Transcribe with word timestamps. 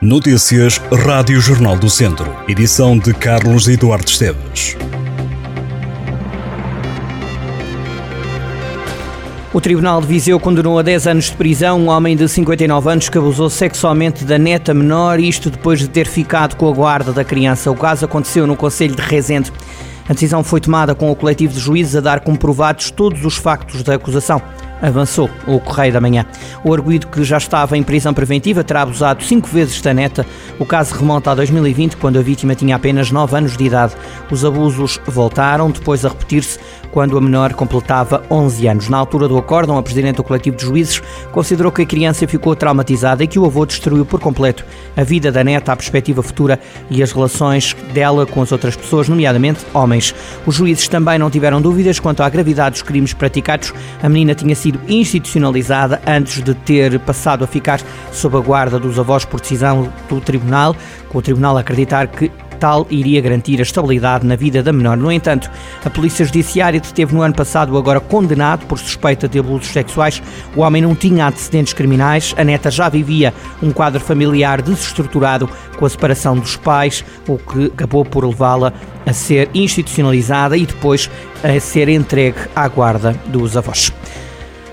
Notícias 0.00 0.80
Rádio 1.04 1.40
Jornal 1.40 1.76
do 1.76 1.90
Centro. 1.90 2.32
Edição 2.46 2.96
de 2.96 3.12
Carlos 3.12 3.66
Eduardo 3.66 4.08
Esteves. 4.08 4.76
O 9.52 9.60
Tribunal 9.60 10.00
de 10.00 10.06
Viseu 10.06 10.38
condenou 10.38 10.78
a 10.78 10.82
10 10.82 11.08
anos 11.08 11.24
de 11.24 11.32
prisão 11.32 11.80
um 11.80 11.88
homem 11.88 12.16
de 12.16 12.28
59 12.28 12.88
anos 12.88 13.08
que 13.08 13.18
abusou 13.18 13.50
sexualmente 13.50 14.24
da 14.24 14.38
neta 14.38 14.72
menor, 14.72 15.18
isto 15.18 15.50
depois 15.50 15.80
de 15.80 15.88
ter 15.88 16.06
ficado 16.06 16.54
com 16.54 16.70
a 16.70 16.72
guarda 16.72 17.12
da 17.12 17.24
criança. 17.24 17.68
O 17.68 17.74
caso 17.74 18.04
aconteceu 18.04 18.46
no 18.46 18.54
Conselho 18.54 18.94
de 18.94 19.02
Rezende. 19.02 19.52
A 20.08 20.12
decisão 20.12 20.44
foi 20.44 20.60
tomada 20.60 20.94
com 20.94 21.10
o 21.10 21.16
coletivo 21.16 21.54
de 21.54 21.58
juízes 21.58 21.96
a 21.96 22.00
dar 22.00 22.20
comprovados 22.20 22.92
todos 22.92 23.24
os 23.24 23.36
factos 23.36 23.82
da 23.82 23.96
acusação 23.96 24.40
avançou 24.80 25.30
o 25.46 25.58
Correio 25.60 25.92
da 25.92 26.00
Manhã. 26.00 26.26
O 26.64 26.72
arguído 26.72 27.06
que 27.06 27.22
já 27.24 27.38
estava 27.38 27.76
em 27.76 27.82
prisão 27.82 28.14
preventiva 28.14 28.64
terá 28.64 28.82
abusado 28.82 29.24
cinco 29.24 29.48
vezes 29.48 29.80
da 29.80 29.94
neta. 29.94 30.26
O 30.58 30.66
caso 30.66 30.94
remonta 30.94 31.30
a 31.30 31.34
2020, 31.34 31.96
quando 31.96 32.18
a 32.18 32.22
vítima 32.22 32.54
tinha 32.54 32.76
apenas 32.76 33.10
9 33.10 33.36
anos 33.36 33.56
de 33.56 33.64
idade. 33.64 33.94
Os 34.30 34.44
abusos 34.44 35.00
voltaram 35.06 35.70
depois 35.70 36.04
a 36.04 36.08
repetir-se 36.08 36.58
quando 36.90 37.16
a 37.16 37.20
menor 37.20 37.52
completava 37.54 38.22
11 38.30 38.66
anos. 38.66 38.88
Na 38.88 38.98
altura 38.98 39.28
do 39.28 39.38
acórdão, 39.38 39.78
a 39.78 39.82
Presidente 39.82 40.16
do 40.16 40.24
Coletivo 40.24 40.56
de 40.56 40.64
Juízes 40.64 41.02
considerou 41.32 41.70
que 41.70 41.82
a 41.82 41.86
criança 41.86 42.26
ficou 42.26 42.56
traumatizada 42.56 43.22
e 43.22 43.26
que 43.26 43.38
o 43.38 43.44
avô 43.44 43.64
destruiu 43.66 44.04
por 44.04 44.20
completo 44.20 44.64
a 44.96 45.04
vida 45.04 45.30
da 45.30 45.44
neta, 45.44 45.72
a 45.72 45.76
perspectiva 45.76 46.22
futura 46.22 46.58
e 46.90 47.02
as 47.02 47.12
relações 47.12 47.76
dela 47.92 48.26
com 48.26 48.42
as 48.42 48.52
outras 48.52 48.76
pessoas, 48.76 49.08
nomeadamente 49.08 49.60
homens. 49.72 50.14
Os 50.46 50.56
juízes 50.56 50.88
também 50.88 51.18
não 51.18 51.30
tiveram 51.30 51.60
dúvidas 51.60 52.00
quanto 52.00 52.22
à 52.22 52.28
gravidade 52.28 52.72
dos 52.72 52.82
crimes 52.82 53.12
praticados. 53.12 53.72
A 54.02 54.08
menina 54.08 54.34
tinha 54.34 54.54
sido 54.54 54.67
institucionalizada 54.88 56.00
antes 56.06 56.42
de 56.42 56.54
ter 56.54 56.98
passado 57.00 57.44
a 57.44 57.46
ficar 57.46 57.80
sob 58.12 58.36
a 58.36 58.40
guarda 58.40 58.78
dos 58.78 58.98
avós 58.98 59.24
por 59.24 59.40
decisão 59.40 59.92
do 60.08 60.20
Tribunal, 60.20 60.74
com 61.08 61.18
o 61.18 61.22
Tribunal 61.22 61.56
a 61.56 61.60
acreditar 61.60 62.06
que 62.08 62.30
tal 62.58 62.86
iria 62.90 63.20
garantir 63.20 63.58
a 63.60 63.62
estabilidade 63.62 64.26
na 64.26 64.36
vida 64.36 64.62
da 64.62 64.72
menor. 64.72 64.96
No 64.96 65.10
entanto, 65.10 65.50
a 65.84 65.90
Polícia 65.90 66.24
Judiciária 66.24 66.80
deteve 66.80 67.14
no 67.14 67.22
ano 67.22 67.34
passado 67.34 67.76
agora 67.76 68.00
condenado 68.00 68.66
por 68.66 68.78
suspeita 68.78 69.28
de 69.28 69.38
abusos 69.38 69.68
sexuais. 69.68 70.22
O 70.54 70.60
homem 70.60 70.82
não 70.82 70.94
tinha 70.94 71.26
antecedentes 71.26 71.72
criminais, 71.72 72.34
a 72.36 72.44
neta 72.44 72.70
já 72.70 72.88
vivia 72.88 73.32
um 73.62 73.72
quadro 73.72 74.00
familiar 74.00 74.60
desestruturado 74.60 75.48
com 75.78 75.86
a 75.86 75.88
separação 75.90 76.36
dos 76.36 76.56
pais, 76.56 77.04
o 77.26 77.38
que 77.38 77.66
acabou 77.66 78.04
por 78.04 78.24
levá-la 78.24 78.72
a 79.06 79.12
ser 79.12 79.48
institucionalizada 79.54 80.56
e 80.56 80.66
depois 80.66 81.10
a 81.42 81.58
ser 81.60 81.88
entregue 81.88 82.38
à 82.54 82.68
guarda 82.68 83.14
dos 83.26 83.56
avós. 83.56 83.92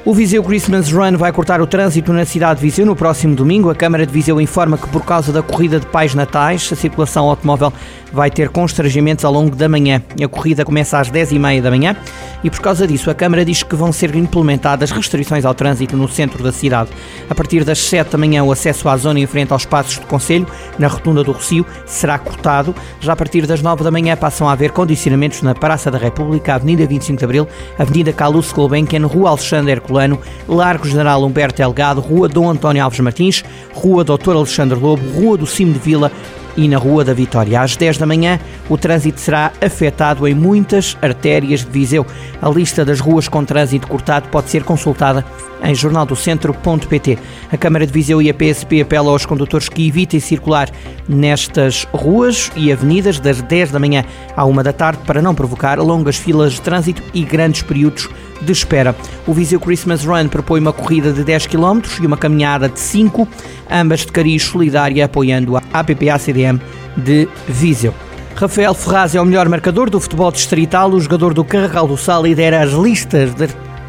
O 0.06 0.14
Viseu 0.14 0.44
Christmas 0.44 0.92
Run 0.92 1.18
vai 1.18 1.32
cortar 1.32 1.60
o 1.60 1.66
trânsito 1.66 2.14
na 2.14 2.26
cidade 2.26 2.60
de 2.60 2.66
Viseu 2.68 2.86
no 2.86 2.96
próximo 2.96 3.36
domingo. 3.36 3.72
A 3.72 3.76
Câmara 3.76 4.06
de 4.06 4.14
Viseu 4.14 4.40
informa 4.40 4.78
que, 4.78 4.88
por 4.88 5.04
causa 5.04 5.34
da 5.34 5.42
corrida 5.42 5.80
de 5.80 5.88
pais 5.88 6.14
natais, 6.14 6.70
a 6.72 6.76
circulação 6.76 7.28
automóvel 7.28 7.74
vai 8.14 8.30
ter 8.30 8.50
constrangimentos 8.50 9.26
ao 9.26 9.34
longo 9.34 9.56
da 9.56 9.68
manhã. 9.68 10.04
A 10.24 10.28
corrida 10.28 10.64
começa 10.64 11.00
às 11.00 11.10
10h30 11.10 11.60
da 11.60 11.72
manhã 11.72 11.96
e, 12.44 12.52
por 12.52 12.60
causa 12.60 12.86
disso, 12.86 13.10
a 13.10 13.16
Câmara 13.16 13.44
diz 13.44 13.64
que 13.64 13.76
vão 13.76 13.92
ser 13.92 14.16
implementadas 14.16 14.92
restrições 14.92 15.44
ao 15.44 15.56
trânsito 15.56 15.98
no 15.98 16.08
centro 16.08 16.44
da 16.44 16.52
cidade. 16.52 16.92
A 17.28 17.34
partir 17.34 17.64
das 17.64 17.80
7 17.80 18.12
da 18.12 18.18
manhã, 18.18 18.44
o 18.44 18.52
acesso 18.52 18.88
à 18.88 18.96
zona 18.96 19.20
em 19.20 19.26
frente 19.26 19.52
aos 19.54 19.66
passos 19.66 19.98
do 19.98 20.06
Conselho, 20.06 20.46
na 20.78 20.88
Rotunda 20.88 21.24
do 21.24 21.32
Rocio, 21.32 21.66
será 21.88 22.20
cortado. 22.20 22.76
Já 23.02 23.14
a 23.14 23.16
partir 23.16 23.48
das 23.48 23.64
9 23.64 23.84
da 23.84 23.90
manhã 23.90 24.16
passam 24.16 24.48
a 24.48 24.52
haver 24.52 24.70
condicionamentos 24.70 25.42
na 25.42 25.56
Praça 25.56 25.90
da 25.90 25.98
República, 25.98 26.54
Avenida 26.54 26.86
25 26.86 27.18
de 27.18 27.26
Abril, 27.26 27.48
Avenida 27.80 28.14
Calouste 28.14 28.54
Gulbenkian, 28.54 29.08
Rua 29.08 29.32
Alexandre 29.32 29.82
Herculano, 29.96 30.20
Largo 30.48 30.88
General 30.88 31.24
Humberto 31.24 31.58
Delgado, 31.58 32.02
Rua 32.02 32.28
Dom 32.28 32.50
António 32.50 32.84
Alves 32.84 33.00
Martins, 33.00 33.44
Rua 33.74 34.04
Doutor 34.04 34.36
Alexandre 34.36 34.78
Lobo, 34.78 35.04
Rua 35.12 35.38
do 35.38 35.48
Cimo 35.48 35.74
de 35.74 35.80
Vila, 35.80 36.12
e 36.58 36.68
na 36.68 36.78
Rua 36.78 37.04
da 37.04 37.14
Vitória. 37.14 37.62
Às 37.62 37.76
10 37.76 37.98
da 37.98 38.06
manhã, 38.06 38.40
o 38.70 38.78
trânsito 38.78 39.20
será 39.20 39.52
afetado 39.62 40.28
em 40.28 40.34
muitas 40.34 40.98
artérias 41.02 41.64
de 41.64 41.70
Viseu. 41.70 42.06
A 42.42 42.50
lista 42.50 42.86
das 42.86 43.00
ruas 43.00 43.28
com 43.28 43.44
trânsito 43.44 43.88
cortado 43.88 44.30
pode 44.30 44.50
ser 44.50 44.64
consultada 44.64 45.26
em 45.64 45.74
jornaldocentro.pt. 45.74 47.18
A 47.52 47.58
Câmara 47.58 47.86
de 47.86 47.92
Viseu 47.92 48.22
e 48.22 48.30
a 48.30 48.34
PSP 48.34 48.82
apelam 48.82 49.10
aos 49.10 49.26
condutores 49.26 49.70
que 49.70 49.88
evitem 49.88 50.20
circular 50.20 50.70
nestas 51.08 51.88
ruas 51.94 52.52
e 52.56 52.72
avenidas 52.72 53.20
das 53.20 53.42
10 53.42 53.72
da 53.72 53.80
manhã 53.80 54.06
à 54.36 54.46
1 54.46 54.56
da 54.64 54.74
tarde 54.74 55.02
para 55.06 55.22
não 55.22 55.36
provocar 55.36 55.80
longas 55.80 56.16
filas 56.16 56.54
de 56.54 56.62
trânsito 56.62 57.02
e 57.14 57.24
grandes 57.24 57.62
períodos 57.62 58.04
de 58.04 58.25
espera. 58.52 58.96
O 59.26 59.34
Viseu 59.34 59.60
Christmas 59.60 60.04
Run 60.04 60.28
propõe 60.28 60.60
uma 60.60 60.74
corrida 60.74 61.12
de 61.12 61.24
10 61.24 61.48
km 61.48 61.82
e 62.02 62.06
uma 62.06 62.18
caminhada 62.18 62.70
de 62.70 62.80
5, 62.80 63.28
ambas 63.70 64.02
de 64.02 64.12
cariz 64.12 64.44
solidária 64.44 65.06
apoiando 65.06 65.58
a 65.58 65.62
APPA-CDM 65.74 66.60
de 66.98 67.28
Viseu. 67.48 67.94
Rafael 68.36 68.74
Ferraz 68.74 69.16
é 69.16 69.22
o 69.22 69.26
melhor 69.26 69.48
marcador 69.48 69.90
do 69.90 70.00
futebol 70.00 70.30
distrital. 70.32 70.92
O 70.92 71.00
jogador 71.00 71.34
do 71.34 71.44
Carregal 71.44 71.88
do 71.88 71.96
Sal 71.96 72.24
lidera 72.24 72.62
as 72.62 72.72
listas 72.72 73.34
de 73.34 73.48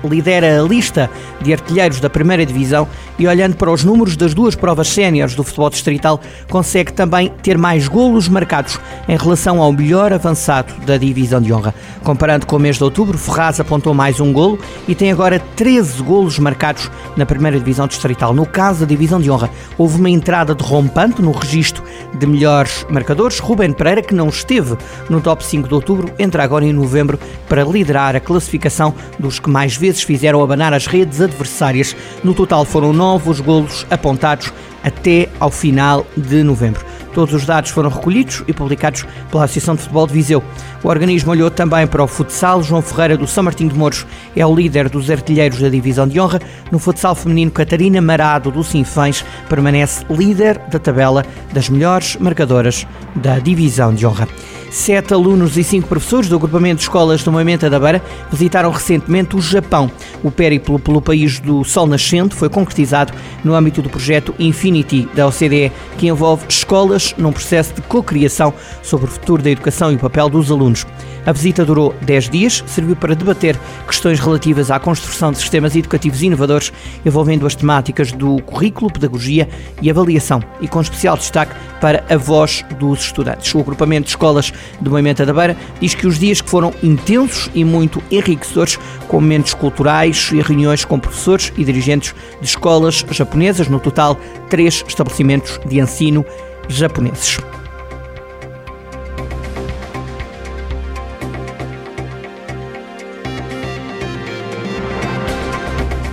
lidera 0.08 0.60
a 0.60 0.62
lista 0.62 1.10
de 1.40 1.52
artilheiros 1.52 2.00
da 2.00 2.10
primeira 2.10 2.44
divisão 2.44 2.88
e, 3.18 3.26
olhando 3.26 3.56
para 3.56 3.70
os 3.70 3.84
números 3.84 4.16
das 4.16 4.34
duas 4.34 4.54
provas 4.54 4.88
séniores 4.88 5.34
do 5.34 5.44
futebol 5.44 5.70
distrital, 5.70 6.20
consegue 6.48 6.92
também 6.92 7.32
ter 7.42 7.56
mais 7.56 7.88
golos 7.88 8.28
marcados 8.28 8.78
em 9.08 9.16
relação 9.16 9.60
ao 9.60 9.72
melhor 9.72 10.12
avançado 10.12 10.72
da 10.84 10.96
divisão 10.96 11.40
de 11.40 11.52
honra. 11.52 11.74
Comparando 12.02 12.46
com 12.46 12.56
o 12.56 12.60
mês 12.60 12.76
de 12.76 12.84
outubro, 12.84 13.18
Ferraz 13.18 13.60
apontou 13.60 13.92
mais 13.94 14.20
um 14.20 14.32
golo 14.32 14.58
e 14.86 14.94
tem 14.94 15.10
agora 15.10 15.40
13 15.56 16.02
golos 16.02 16.38
marcados 16.38 16.90
na 17.16 17.26
primeira 17.26 17.58
divisão 17.58 17.86
distrital. 17.86 18.32
No 18.32 18.46
caso 18.46 18.80
da 18.80 18.86
divisão 18.86 19.20
de 19.20 19.30
honra, 19.30 19.50
houve 19.76 19.98
uma 19.98 20.10
entrada 20.10 20.54
de 20.54 20.62
rompante 20.62 21.20
no 21.22 21.32
registro 21.32 21.82
de 22.18 22.26
melhores 22.26 22.86
marcadores. 22.88 23.38
Ruben 23.38 23.72
Pereira, 23.72 24.02
que 24.02 24.14
não 24.14 24.28
esteve 24.28 24.76
no 25.08 25.20
top 25.20 25.44
5 25.44 25.68
de 25.68 25.74
outubro, 25.74 26.10
entra 26.18 26.42
agora 26.42 26.64
em 26.64 26.72
novembro 26.72 27.18
para 27.48 27.64
liderar 27.64 28.14
a 28.14 28.20
classificação 28.20 28.94
dos 29.18 29.38
que 29.38 29.50
mais 29.50 29.76
vezes 29.76 29.95
fizeram 30.02 30.42
abanar 30.42 30.72
as 30.72 30.86
redes 30.86 31.20
adversárias. 31.20 31.96
No 32.22 32.34
total 32.34 32.64
foram 32.64 32.92
nove 32.92 33.30
os 33.30 33.40
golos 33.40 33.86
apontados 33.90 34.52
até 34.82 35.28
ao 35.40 35.50
final 35.50 36.06
de 36.16 36.42
novembro. 36.42 36.84
Todos 37.16 37.32
os 37.32 37.46
dados 37.46 37.70
foram 37.70 37.88
recolhidos 37.88 38.44
e 38.46 38.52
publicados 38.52 39.06
pela 39.30 39.44
Associação 39.44 39.74
de 39.74 39.80
Futebol 39.80 40.06
de 40.06 40.12
Viseu. 40.12 40.44
O 40.84 40.88
organismo 40.88 41.32
olhou 41.32 41.50
também 41.50 41.86
para 41.86 42.04
o 42.04 42.06
futsal. 42.06 42.62
João 42.62 42.82
Ferreira 42.82 43.16
do 43.16 43.26
São 43.26 43.42
Martinho 43.42 43.70
de 43.70 43.74
Mouros 43.74 44.06
é 44.36 44.44
o 44.44 44.54
líder 44.54 44.90
dos 44.90 45.10
artilheiros 45.10 45.58
da 45.58 45.70
divisão 45.70 46.06
de 46.06 46.20
honra. 46.20 46.42
No 46.70 46.78
futsal 46.78 47.14
feminino, 47.14 47.50
Catarina 47.50 48.02
Marado 48.02 48.50
do 48.50 48.62
Sinfãs 48.62 49.24
permanece 49.48 50.04
líder 50.10 50.58
da 50.70 50.78
tabela 50.78 51.24
das 51.54 51.70
melhores 51.70 52.16
marcadoras 52.16 52.86
da 53.14 53.38
divisão 53.38 53.94
de 53.94 54.06
honra. 54.06 54.28
Sete 54.70 55.14
alunos 55.14 55.56
e 55.56 55.64
cinco 55.64 55.88
professores 55.88 56.28
do 56.28 56.36
agrupamento 56.36 56.76
de 56.76 56.82
escolas 56.82 57.22
do 57.22 57.30
Moimenta 57.30 57.70
da 57.70 57.78
Beira 57.78 58.02
visitaram 58.30 58.70
recentemente 58.70 59.36
o 59.36 59.40
Japão. 59.40 59.90
O 60.22 60.30
périplo 60.30 60.78
pelo 60.78 61.00
país 61.00 61.38
do 61.38 61.64
Sol 61.64 61.86
Nascente 61.86 62.34
foi 62.34 62.48
concretizado 62.48 63.12
no 63.44 63.54
âmbito 63.54 63.80
do 63.80 63.88
projeto 63.88 64.34
Infinity 64.38 65.08
da 65.14 65.26
OCDE, 65.26 65.72
que 65.96 66.08
envolve 66.08 66.46
escolas 66.48 67.14
num 67.16 67.32
processo 67.32 67.74
de 67.74 67.82
cocriação 67.82 68.52
sobre 68.82 69.06
o 69.06 69.10
futuro 69.10 69.42
da 69.42 69.50
educação 69.50 69.92
e 69.92 69.96
o 69.96 69.98
papel 69.98 70.28
dos 70.28 70.50
alunos. 70.50 70.84
A 71.26 71.32
visita 71.32 71.64
durou 71.64 71.92
10 72.02 72.30
dias, 72.30 72.62
serviu 72.68 72.94
para 72.94 73.16
debater 73.16 73.58
questões 73.84 74.20
relativas 74.20 74.70
à 74.70 74.78
construção 74.78 75.32
de 75.32 75.38
sistemas 75.38 75.74
educativos 75.74 76.22
inovadores 76.22 76.72
envolvendo 77.04 77.44
as 77.44 77.56
temáticas 77.56 78.12
do 78.12 78.40
currículo, 78.42 78.92
pedagogia 78.92 79.48
e 79.82 79.90
avaliação, 79.90 80.40
e 80.60 80.68
com 80.68 80.80
especial 80.80 81.16
destaque 81.16 81.52
para 81.80 82.04
a 82.08 82.16
voz 82.16 82.64
dos 82.78 83.00
estudantes. 83.00 83.52
O 83.56 83.60
agrupamento 83.60 84.04
de 84.04 84.10
escolas 84.10 84.52
do 84.80 84.88
Moimenta 84.88 85.26
da 85.26 85.32
Beira 85.32 85.56
diz 85.80 85.96
que 85.96 86.06
os 86.06 86.16
dias 86.16 86.40
que 86.40 86.48
foram 86.48 86.72
intensos 86.80 87.50
e 87.52 87.64
muito 87.64 88.00
enriquecedores, 88.08 88.78
com 89.08 89.20
momentos 89.20 89.52
culturais 89.52 90.30
e 90.32 90.40
reuniões 90.40 90.84
com 90.84 90.98
professores 90.98 91.52
e 91.56 91.64
dirigentes 91.64 92.14
de 92.40 92.46
escolas 92.46 93.04
japonesas, 93.10 93.66
no 93.66 93.80
total 93.80 94.16
três 94.48 94.84
estabelecimentos 94.86 95.60
de 95.66 95.80
ensino 95.80 96.24
japoneses. 96.68 97.38